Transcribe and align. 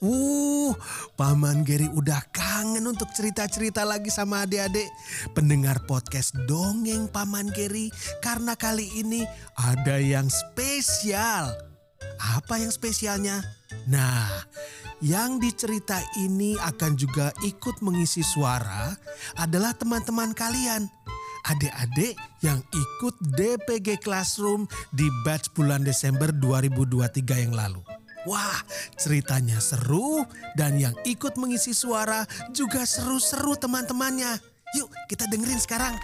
Uh, 0.00 0.72
Paman 1.12 1.60
Geri 1.60 1.84
udah 1.92 2.24
kangen 2.32 2.88
untuk 2.88 3.12
cerita-cerita 3.12 3.84
lagi 3.84 4.08
sama 4.08 4.48
adik-adik. 4.48 4.88
Pendengar 5.36 5.84
podcast 5.84 6.32
Dongeng 6.48 7.12
Paman 7.12 7.52
Geri. 7.52 7.92
Karena 8.24 8.56
kali 8.56 8.88
ini 8.96 9.28
ada 9.60 10.00
yang 10.00 10.24
spesial. 10.32 11.52
Apa 12.16 12.56
yang 12.56 12.72
spesialnya? 12.72 13.44
Nah, 13.92 14.24
yang 15.04 15.36
dicerita 15.36 16.00
ini 16.16 16.56
akan 16.56 16.96
juga 16.96 17.28
ikut 17.44 17.84
mengisi 17.84 18.24
suara 18.24 18.96
adalah 19.36 19.76
teman-teman 19.76 20.32
kalian. 20.32 20.88
Adik-adik 21.44 22.16
yang 22.40 22.64
ikut 22.72 23.20
DPG 23.36 24.00
Classroom 24.00 24.64
di 24.96 25.04
batch 25.28 25.52
bulan 25.52 25.84
Desember 25.84 26.32
2023 26.32 27.44
yang 27.44 27.52
lalu. 27.52 27.99
Wah, 28.28 28.60
ceritanya 29.00 29.56
seru 29.64 30.20
dan 30.52 30.76
yang 30.76 30.92
ikut 31.08 31.40
mengisi 31.40 31.72
suara 31.72 32.28
juga 32.52 32.84
seru-seru 32.84 33.56
teman-temannya. 33.56 34.36
Yuk, 34.76 34.92
kita 35.08 35.24
dengerin 35.32 35.56
sekarang. 35.56 35.94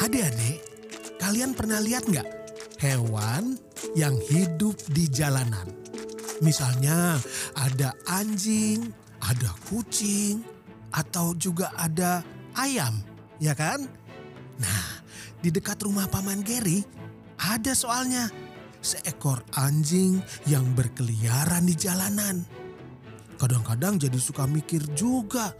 Adik-adik, 0.00 0.58
kalian 1.20 1.52
pernah 1.52 1.80
lihat 1.84 2.08
nggak 2.08 2.28
hewan 2.80 3.60
yang 3.92 4.16
hidup 4.16 4.80
di 4.96 5.12
jalanan? 5.12 5.68
Misalnya 6.40 7.20
ada 7.56 7.92
anjing, 8.08 8.90
ada 9.20 9.52
kucing, 9.68 10.40
atau 10.94 11.34
juga 11.34 11.74
ada 11.74 12.22
ayam, 12.54 13.02
ya 13.42 13.52
kan? 13.52 13.82
Nah, 14.62 14.93
di 15.44 15.52
dekat 15.52 15.84
rumah 15.84 16.08
Paman 16.08 16.40
Geri 16.40 16.80
ada 17.36 17.76
soalnya 17.76 18.32
seekor 18.80 19.44
anjing 19.60 20.16
yang 20.48 20.72
berkeliaran 20.72 21.68
di 21.68 21.76
jalanan. 21.76 22.40
Kadang-kadang 23.36 24.00
jadi 24.00 24.16
suka 24.16 24.48
mikir 24.48 24.80
juga, 24.96 25.52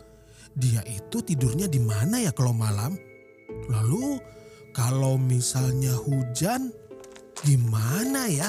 dia 0.56 0.80
itu 0.88 1.20
tidurnya 1.20 1.68
di 1.68 1.84
mana 1.84 2.16
ya 2.16 2.32
kalau 2.32 2.56
malam? 2.56 2.96
Lalu 3.68 4.16
kalau 4.72 5.20
misalnya 5.20 5.92
hujan, 5.92 6.72
gimana 7.44 8.24
ya? 8.32 8.48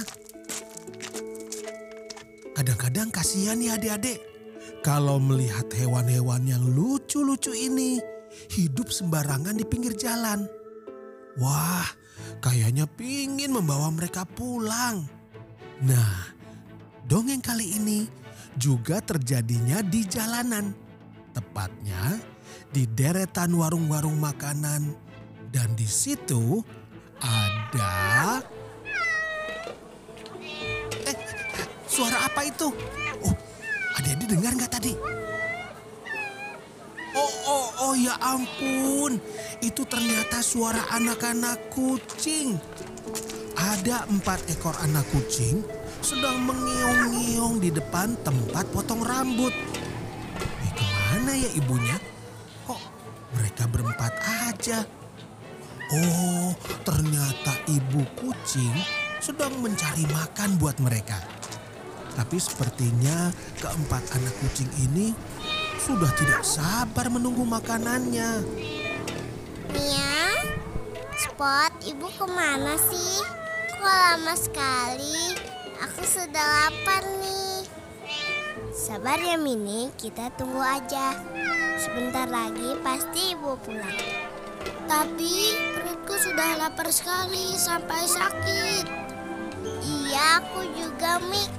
Kadang-kadang 2.56 3.12
kasihan 3.12 3.60
ya 3.60 3.76
adik-adik. 3.76 4.24
Kalau 4.80 5.20
melihat 5.20 5.68
hewan-hewan 5.76 6.48
yang 6.48 6.64
lucu-lucu 6.64 7.52
ini 7.52 8.00
hidup 8.56 8.88
sembarangan 8.88 9.60
di 9.60 9.66
pinggir 9.68 10.00
jalan. 10.00 10.48
Wah, 11.36 11.84
kayaknya 12.40 12.88
pingin 12.88 13.52
membawa 13.52 13.92
mereka 13.92 14.24
pulang. 14.24 15.04
Nah, 15.84 16.32
dongeng 17.04 17.44
kali 17.44 17.76
ini 17.76 18.08
juga 18.56 19.04
terjadinya 19.04 19.84
di 19.84 20.08
jalanan. 20.08 20.72
Tepatnya 21.36 22.16
di 22.72 22.88
deretan 22.88 23.52
warung-warung 23.52 24.16
makanan. 24.16 24.96
Dan 25.52 25.76
di 25.76 25.88
situ 25.88 26.64
ada... 27.20 28.40
Eh, 31.04 31.18
suara 31.88 32.32
apa 32.32 32.48
itu? 32.48 32.72
Oh, 33.28 33.36
adik-adik 34.00 34.28
dengar 34.32 34.52
nggak 34.56 34.72
tadi? 34.72 34.96
Oh, 37.16 37.34
oh, 37.48 37.68
oh 37.80 37.94
ya 37.96 38.20
ampun. 38.20 39.24
Itu 39.64 39.88
ternyata 39.88 40.44
suara 40.44 40.84
anak-anak 40.92 41.72
kucing. 41.72 42.60
Ada 43.56 44.04
empat 44.12 44.52
ekor 44.52 44.76
anak 44.84 45.08
kucing 45.16 45.64
sedang 46.04 46.44
mengiung-ngiung 46.44 47.64
di 47.64 47.72
depan 47.72 48.20
tempat 48.22 48.68
potong 48.70 49.00
rambut. 49.02 49.56
Eh, 50.36 50.72
ke 50.76 50.84
mana 50.84 51.34
ya 51.34 51.50
ibunya? 51.56 51.98
Kok 52.68 52.82
mereka 53.40 53.64
berempat 53.72 54.14
aja? 54.52 54.84
Oh, 55.96 56.52
ternyata 56.84 57.56
ibu 57.72 58.04
kucing 58.20 58.76
sedang 59.24 59.56
mencari 59.64 60.04
makan 60.12 60.60
buat 60.60 60.78
mereka. 60.84 61.18
Tapi 62.16 62.38
sepertinya 62.38 63.32
keempat 63.58 64.04
anak 64.20 64.36
kucing 64.44 64.70
ini 64.84 65.16
sudah 65.86 66.10
tidak 66.18 66.42
sabar 66.42 67.14
menunggu 67.14 67.46
makanannya. 67.46 68.42
Mia, 69.70 70.18
Spot, 71.14 71.74
ibu 71.86 72.10
ke 72.10 72.26
mana 72.26 72.74
sih? 72.90 73.22
Kok 73.78 73.86
lama 73.86 74.34
sekali? 74.34 75.38
Aku 75.86 76.02
sudah 76.02 76.42
lapar 76.42 77.06
nih. 77.22 77.70
Sabar 78.74 79.22
ya 79.22 79.38
Mini, 79.38 79.94
kita 79.94 80.34
tunggu 80.34 80.58
aja. 80.58 81.22
Sebentar 81.78 82.26
lagi 82.34 82.82
pasti 82.82 83.38
ibu 83.38 83.54
pulang. 83.62 84.02
Tapi 84.90 85.54
perutku 85.70 86.18
sudah 86.18 86.66
lapar 86.66 86.90
sekali 86.90 87.54
sampai 87.54 88.10
sakit. 88.10 88.86
Iya, 89.86 90.42
aku 90.42 90.66
juga 90.74 91.22
Mik. 91.30 91.52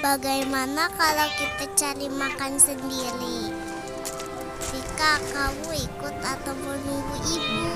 Bagaimana 0.00 0.88
kalau 0.96 1.28
kita 1.36 1.68
cari 1.76 2.08
makan 2.08 2.56
sendiri? 2.56 3.47
Rika, 4.98 5.14
kamu 5.30 5.70
ikut 5.78 6.16
atau 6.26 6.54
menunggu 6.58 7.16
ibu? 7.22 7.70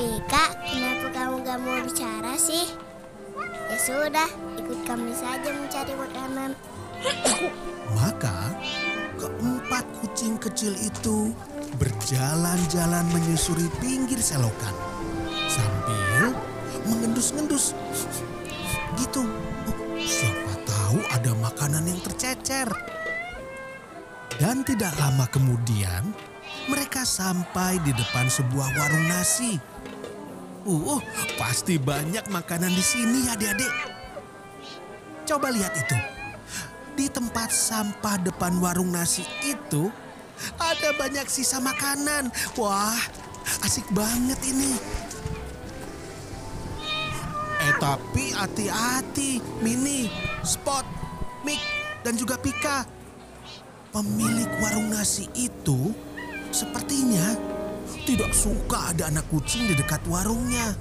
Rika, 0.00 0.44
kenapa 0.64 1.06
kamu 1.12 1.44
gak 1.44 1.60
mau 1.60 1.76
bicara 1.84 2.40
sih? 2.40 2.72
Ya 3.68 3.76
sudah, 3.76 4.32
ikut 4.56 4.80
kami 4.88 5.12
saja 5.12 5.52
mencari 5.52 5.92
makanan. 5.92 6.56
Maka 7.92 8.56
keempat 9.20 9.84
kucing 10.00 10.40
kecil 10.40 10.72
itu 10.80 11.36
berjalan-jalan 11.76 13.04
menyusuri 13.12 13.68
pinggir 13.76 14.24
selokan 14.24 14.72
sambil 15.52 16.32
mengendus-ngendus 16.88 17.76
gitu. 18.96 19.28
Siapa 20.00 20.64
tahu 20.64 21.04
ada 21.12 21.36
makanan 21.44 21.84
yang 21.84 22.00
tercecer. 22.00 22.72
Dan 24.40 24.64
tidak 24.64 24.96
lama 24.96 25.28
kemudian 25.28 26.16
mereka 26.64 27.04
sampai 27.04 27.76
di 27.84 27.92
depan 27.92 28.24
sebuah 28.24 28.72
warung 28.72 29.04
nasi. 29.04 29.60
Uh, 30.64 30.96
pasti 31.36 31.76
banyak 31.76 32.24
makanan 32.32 32.72
di 32.72 32.80
sini 32.80 33.28
adik-adik. 33.28 33.68
Coba 35.28 35.52
lihat 35.52 35.76
itu. 35.76 35.96
Di 36.96 37.12
tempat 37.12 37.52
sampah 37.52 38.16
depan 38.16 38.56
warung 38.64 38.88
nasi 38.88 39.28
itu 39.44 39.92
ada 40.56 40.88
banyak 40.96 41.28
sisa 41.28 41.60
makanan. 41.60 42.32
Wah, 42.56 42.96
asik 43.60 43.84
banget 43.92 44.40
ini. 44.48 44.72
Eh 47.60 47.74
tapi 47.76 48.32
hati-hati, 48.32 49.36
Mini, 49.60 50.08
Spot, 50.40 50.88
Mik, 51.44 51.60
dan 52.00 52.16
juga 52.16 52.40
Pika. 52.40 52.99
Pemilik 53.90 54.46
warung 54.62 54.94
nasi 54.94 55.26
itu 55.34 55.90
sepertinya 56.54 57.34
tidak 58.06 58.30
suka 58.30 58.94
ada 58.94 59.10
anak 59.10 59.26
kucing 59.34 59.66
di 59.66 59.74
dekat 59.74 59.98
warungnya. 60.06 60.78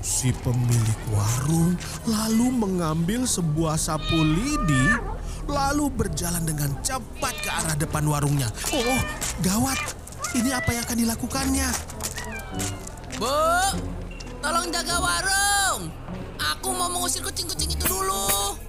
Si 0.00 0.32
pemilik 0.40 1.00
warung 1.12 1.76
lalu 2.08 2.48
mengambil 2.48 3.28
sebuah 3.28 3.76
sapu 3.76 4.16
lidi 4.16 4.88
lalu 5.44 5.92
berjalan 5.92 6.48
dengan 6.48 6.72
cepat 6.80 7.44
ke 7.44 7.50
arah 7.52 7.76
depan 7.76 8.08
warungnya. 8.08 8.48
Oh, 8.72 9.00
gawat. 9.44 9.76
Ini 10.32 10.56
apa 10.56 10.72
yang 10.72 10.82
akan 10.88 10.96
dilakukannya? 10.96 11.68
Bu, 13.20 13.36
tolong 14.40 14.72
jaga 14.72 14.96
warung. 14.96 15.92
Aku 16.56 16.72
mau 16.72 16.88
mengusir 16.88 17.20
kucing-kucing 17.20 17.68
itu 17.68 17.84
dulu. 17.84 18.65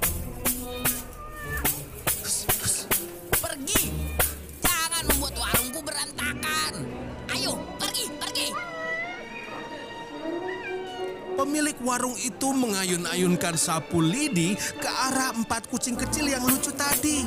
Pemilik 11.47 11.79
warung 11.79 12.19
itu 12.19 12.51
mengayun-ayunkan 12.51 13.55
sapu 13.55 14.03
lidi 14.03 14.51
ke 14.59 14.83
arah 14.83 15.31
empat 15.31 15.71
kucing 15.71 15.95
kecil 15.95 16.27
yang 16.27 16.43
lucu 16.43 16.75
tadi. 16.75 17.23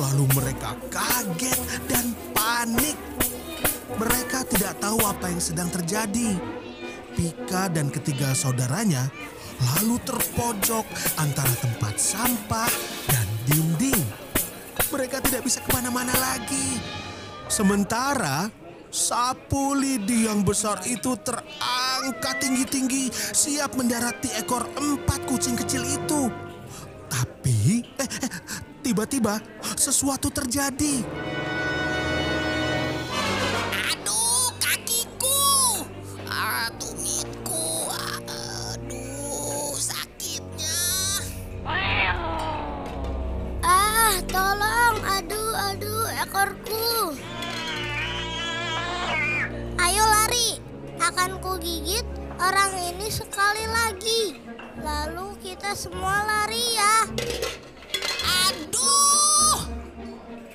Lalu 0.00 0.24
mereka 0.32 0.72
kaget 0.88 1.60
dan 1.84 2.16
panik. 2.32 2.96
Mereka 4.00 4.48
tidak 4.48 4.80
tahu 4.80 5.04
apa 5.04 5.28
yang 5.28 5.44
sedang 5.44 5.68
terjadi. 5.68 6.40
Pika 7.12 7.68
dan 7.68 7.92
ketiga 7.92 8.32
saudaranya 8.32 9.12
lalu 9.76 10.00
terpojok 10.08 10.88
antara 11.20 11.52
tempat 11.60 12.00
sampah 12.00 12.72
dan 13.12 13.28
dinding. 13.44 14.00
Mereka 14.88 15.20
tidak 15.20 15.44
bisa 15.44 15.60
ke 15.60 15.68
mana-mana 15.76 16.16
lagi. 16.16 16.80
Sementara 17.52 18.48
sapu 18.90 19.78
lidi 19.78 20.26
yang 20.26 20.42
besar 20.42 20.82
itu 20.82 21.14
terangkat 21.22 22.42
tinggi-tinggi 22.42 23.10
siap 23.14 23.78
mendarati 23.78 24.34
ekor 24.34 24.66
empat 24.74 25.24
kucing 25.30 25.54
kecil 25.54 25.86
itu. 25.86 26.26
Tapi 27.06 27.86
eh, 27.86 28.06
eh, 28.06 28.30
tiba-tiba 28.82 29.38
sesuatu 29.78 30.28
terjadi. 30.30 31.06
Akan 51.20 51.36
ku 51.44 51.60
gigit 51.60 52.08
orang 52.40 52.72
ini 52.80 53.12
sekali 53.12 53.68
lagi. 53.68 54.40
Lalu 54.80 55.36
kita 55.44 55.76
semua 55.76 56.24
lari 56.24 56.64
ya. 56.72 56.96
Aduh. 58.48 59.60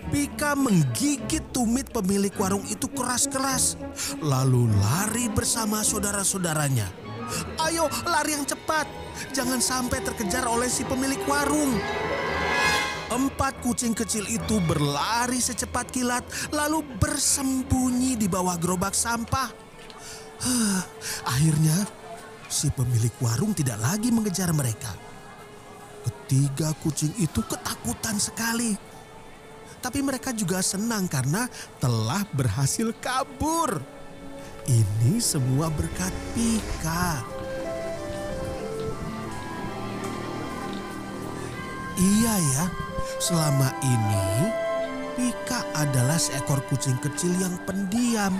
Pika 0.09 0.57
menggigit 0.57 1.53
tumit 1.53 1.93
pemilik 1.93 2.33
warung 2.33 2.65
itu 2.65 2.89
keras-keras. 2.89 3.77
Lalu 4.17 4.73
lari 4.81 5.29
bersama 5.29 5.85
saudara-saudaranya. 5.85 6.89
Ayo 7.61 7.85
lari 8.09 8.33
yang 8.33 8.49
cepat. 8.49 8.89
Jangan 9.37 9.61
sampai 9.61 10.01
terkejar 10.01 10.49
oleh 10.49 10.65
si 10.65 10.81
pemilik 10.81 11.21
warung. 11.29 11.77
Empat 13.13 13.61
kucing 13.61 13.93
kecil 13.93 14.25
itu 14.25 14.57
berlari 14.65 15.37
secepat 15.37 15.93
kilat 15.93 16.25
lalu 16.49 16.81
bersembunyi 16.97 18.17
di 18.17 18.25
bawah 18.25 18.57
gerobak 18.57 18.97
sampah. 18.97 19.64
Akhirnya 21.33 21.75
si 22.45 22.69
pemilik 22.71 23.13
warung 23.21 23.51
tidak 23.57 23.81
lagi 23.81 24.13
mengejar 24.13 24.53
mereka. 24.53 24.93
Ketiga 26.05 26.73
kucing 26.85 27.13
itu 27.17 27.41
ketakutan 27.41 28.21
sekali. 28.21 28.77
Tapi 29.81 30.01
mereka 30.01 30.33
juga 30.33 30.61
senang 30.65 31.05
karena 31.05 31.45
telah 31.77 32.25
berhasil 32.33 32.89
kabur. 33.01 33.81
Ini 34.65 35.21
semua 35.21 35.69
berkat 35.69 36.09
Pika. 36.33 37.21
Iya 41.95 42.33
ya, 42.33 42.65
selama 43.21 43.69
ini 43.85 44.49
Pika 45.15 45.63
adalah 45.77 46.17
seekor 46.17 46.59
kucing 46.67 46.97
kecil 46.99 47.31
yang 47.37 47.55
pendiam 47.63 48.33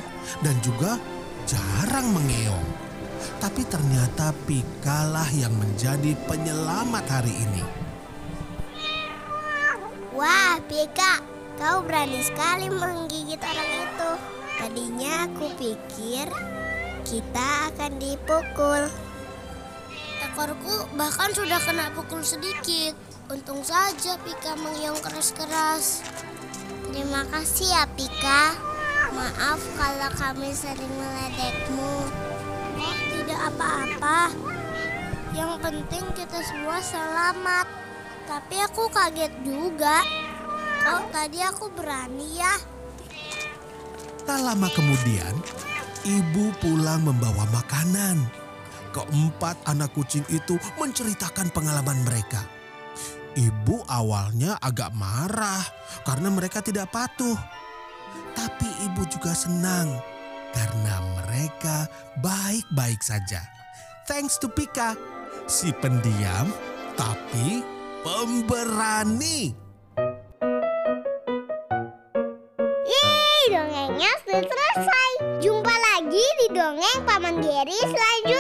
dan 0.44 0.58
juga 0.66 0.98
jarang 1.46 2.10
mengeong. 2.12 2.68
Tapi 3.38 3.62
ternyata 3.70 4.34
Pika 4.50 5.06
lah 5.06 5.30
yang 5.30 5.54
menjadi 5.54 6.18
penyelamat 6.26 7.06
hari 7.06 7.34
ini. 7.34 7.64
Wah, 10.18 10.58
Pika, 10.66 11.22
kau 11.62 11.86
berani 11.86 12.26
sekali 12.26 12.72
menggigit 12.74 13.38
orang 13.38 13.72
itu. 13.86 14.12
Tadinya 14.56 15.14
aku 15.30 15.46
pikir 15.60 16.26
kita 17.06 17.48
akan 17.70 17.92
dipukul. 18.02 18.90
Ekorku 20.26 20.76
bahkan 20.98 21.30
sudah 21.36 21.62
kena 21.62 21.94
pukul 21.94 22.26
sedikit. 22.26 22.98
Untung 23.30 23.62
saja 23.62 24.18
Pika 24.22 24.58
mengiung 24.58 24.98
keras-keras. 25.04 26.02
Terima 26.90 27.28
kasih 27.30 27.68
ya 27.70 27.84
Pika. 27.94 28.75
Maaf 29.16 29.64
kalau 29.80 30.12
kami 30.20 30.52
sering 30.52 30.92
meledekmu. 30.92 31.96
Oh, 32.76 32.98
tidak 33.16 33.40
apa-apa. 33.48 34.28
Yang 35.32 35.54
penting 35.64 36.06
kita 36.20 36.40
semua 36.44 36.84
selamat. 36.84 37.64
Tapi 38.28 38.56
aku 38.60 38.92
kaget 38.92 39.32
juga. 39.48 40.04
Kau 40.84 41.08
tadi 41.16 41.40
aku 41.40 41.72
berani 41.72 42.44
ya. 42.44 42.60
Tak 44.28 44.40
lama 44.44 44.68
kemudian, 44.76 45.34
ibu 46.04 46.52
pulang 46.60 47.08
membawa 47.08 47.48
makanan. 47.56 48.20
Keempat 48.92 49.64
anak 49.64 49.96
kucing 49.96 50.28
itu 50.28 50.60
menceritakan 50.76 51.56
pengalaman 51.56 52.04
mereka. 52.04 52.44
Ibu 53.36 53.88
awalnya 53.88 54.60
agak 54.60 54.92
marah 54.92 55.64
karena 56.04 56.28
mereka 56.32 56.60
tidak 56.60 56.92
patuh. 56.92 57.36
Tapi 58.36 58.68
ibu 58.86 59.04
juga 59.08 59.32
senang 59.32 59.90
karena 60.56 60.96
mereka 61.20 61.88
baik-baik 62.24 63.04
saja. 63.04 63.44
Thanks 64.06 64.38
to 64.40 64.48
Pika, 64.48 64.94
si 65.50 65.74
pendiam 65.82 66.48
tapi 66.96 67.66
pemberani. 68.06 69.52
Yeay, 72.86 73.42
dongengnya 73.52 74.12
sudah 74.24 74.44
selesai. 74.46 75.12
Jumpa 75.44 75.76
lagi 75.92 76.26
di 76.40 76.48
dongeng 76.54 77.00
Paman 77.04 77.44
Geri 77.44 77.80
selanjutnya. 77.82 78.35